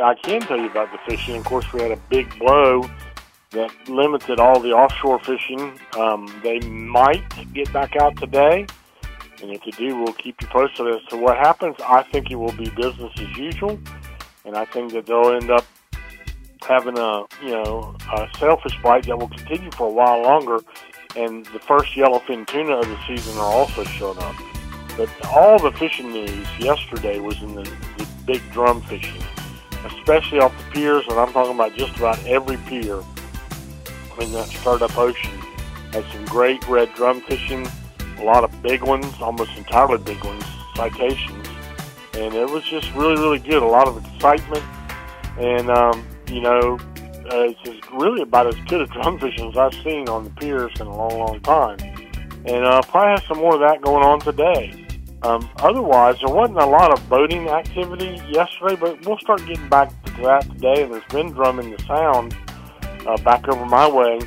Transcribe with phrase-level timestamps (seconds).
[0.00, 1.36] I can tell you about the fishing.
[1.36, 2.82] Of course, we had a big blow
[3.50, 5.78] that limited all the offshore fishing.
[5.96, 7.22] Um, they might
[7.54, 8.66] get back out today,
[9.40, 11.76] and if they do, we'll keep you posted as to what happens.
[11.78, 13.78] I think it will be business as usual,
[14.44, 15.64] and I think that they'll end up
[16.66, 20.58] having a you know a sailfish bite that will continue for a while longer.
[21.14, 24.34] And the first yellowfin tuna of the season are also showing up.
[24.96, 27.62] But all the fishing news yesterday was in the,
[27.96, 29.22] the big drum fishing,
[29.84, 33.02] especially off the piers, and I'm talking about just about every pier
[34.20, 35.30] in that startup ocean.
[35.92, 37.66] Had some great red drum fishing,
[38.18, 40.44] a lot of big ones, almost entirely big ones,
[40.74, 41.48] citations,
[42.14, 43.62] and it was just really, really good.
[43.62, 44.64] A lot of excitement,
[45.38, 46.78] and um, you know,
[47.30, 50.72] uh, it's really about as good a drum fishing as I've seen on the piers
[50.80, 51.78] in a long, long time.
[52.46, 54.83] And uh, probably have some more of that going on today.
[55.24, 59.88] Um, otherwise, there wasn't a lot of boating activity yesterday, but we'll start getting back
[60.04, 60.82] to that today.
[60.82, 62.36] And there's been drumming the sound
[63.06, 64.20] uh, back over my way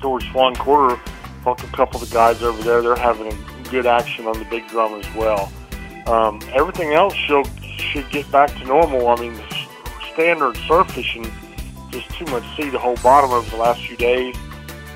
[0.00, 1.00] towards Swan Quarter.
[1.44, 2.82] Talked to a couple of the guys over there.
[2.82, 5.52] They're having a good action on the big drum as well.
[6.08, 9.08] Um, everything else should should get back to normal.
[9.08, 9.40] I mean,
[10.12, 11.30] standard surf fishing
[11.90, 14.34] just too much sea to hold bottom over the last few days.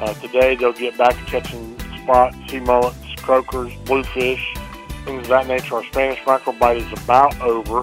[0.00, 4.44] Uh, today they'll get back to catching spot sea mullets, croakers, bluefish,
[5.04, 5.76] things of that nature.
[5.76, 7.80] Our Spanish mackerel bite is about over.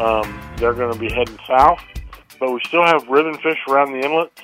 [0.00, 1.80] Um, they're going to be heading south,
[2.40, 4.40] but we still have ribbon fish around the inlets,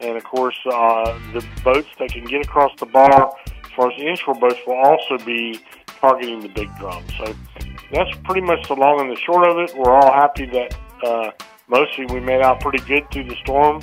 [0.00, 3.98] and of course uh, the boats that can get across the bar, as far as
[3.98, 7.04] the inshore boats, will also be targeting the big drum.
[7.18, 7.34] So
[7.92, 9.76] that's pretty much the long and the short of it.
[9.76, 10.76] We're all happy that.
[11.04, 11.30] Uh,
[11.68, 13.80] mostly we made out pretty good through the storm.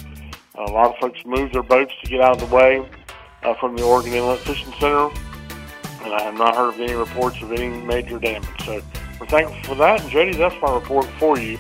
[0.55, 2.87] A lot of folks moved their boats to get out of the way
[3.43, 5.09] uh, from the Oregon Inlet Fishing Center,
[6.03, 8.47] and I have not heard of any reports of any major damage.
[8.65, 8.81] So
[9.19, 10.01] we're thankful for that.
[10.01, 11.57] And Jody, that's my report for you.